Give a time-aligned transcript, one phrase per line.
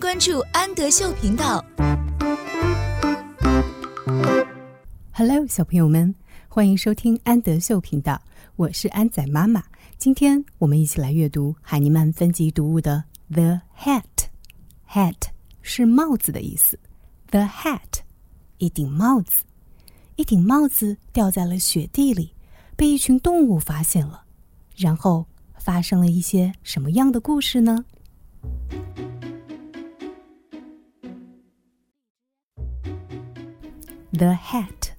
[0.00, 1.62] 关注安德秀频道。
[5.12, 6.14] Hello，小朋友们，
[6.48, 8.18] 欢迎收听安德秀频道，
[8.56, 9.62] 我是安仔妈妈。
[9.98, 13.04] 今天我们一起来阅读海尼曼分级读物的
[13.34, 14.02] 《The Hat》。
[14.90, 15.16] Hat
[15.60, 16.78] 是帽子的意思。
[17.30, 18.00] The hat，
[18.56, 19.44] 一顶帽子。
[20.16, 22.32] 一顶帽子掉在了雪地里，
[22.74, 24.24] 被一群动物发现了。
[24.74, 25.26] 然后
[25.58, 27.84] 发生了一些什么样的故事呢
[34.11, 34.91] ？The hat.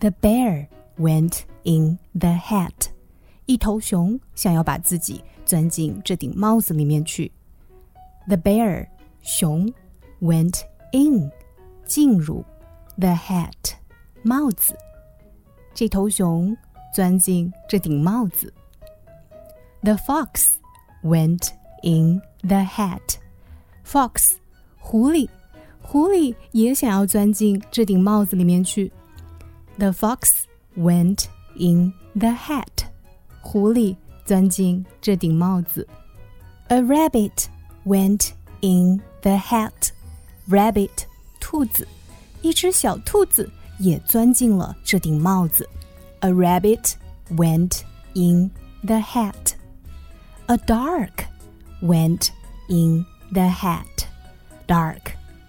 [0.00, 2.90] The bear went in the hat.
[3.46, 7.30] 一头熊想要把自己钻进这顶帽子里面去。
[8.26, 8.88] The bear
[9.22, 9.72] 熊
[10.20, 11.30] went in
[11.84, 12.44] 进入
[12.96, 13.74] the hat
[14.22, 14.76] 帽子。
[15.74, 16.56] 这头熊
[16.94, 18.52] 钻进这顶帽子。
[19.82, 20.52] The fox
[21.02, 21.50] went
[21.82, 23.18] in the hat.
[23.84, 24.36] Fox
[24.78, 25.28] 狐狸，
[25.86, 28.92] 狐狸也想要钻进这顶帽子里面去。
[29.78, 30.44] The fox
[30.76, 32.86] went in the hat.
[33.40, 35.86] 狐狸钻进这顶帽子。
[36.68, 37.46] A rabbit
[37.84, 39.90] went in the hat.
[40.48, 41.04] Rabbit
[41.40, 41.86] 兔子，
[42.40, 45.68] 一只小兔子也钻进了这顶帽子。
[46.20, 46.94] A rabbit
[47.30, 47.82] went
[48.14, 48.50] in
[48.84, 49.54] the hat.
[50.46, 51.26] A dark
[51.82, 52.28] went
[52.68, 54.06] in the hat.
[54.66, 55.12] Dark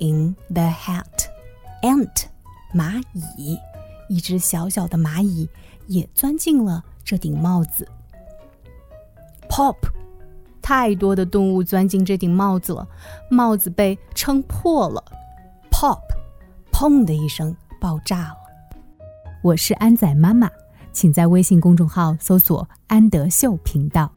[0.00, 1.28] in the hat.
[1.82, 2.24] Ant
[2.74, 3.58] 蚂蚁，
[4.08, 5.48] 一只小小的蚂蚁
[5.86, 7.88] 也钻进了这顶帽子。
[9.48, 9.76] Pop，
[10.60, 12.86] 太多的动物钻进这顶帽子了，
[13.30, 15.02] 帽子被撑破了。
[15.70, 16.00] Pop，
[16.72, 18.36] 砰的一声爆炸了。
[19.42, 20.50] 我是安仔妈妈，
[20.92, 24.10] 请在微信公众号搜索“安德秀频道”。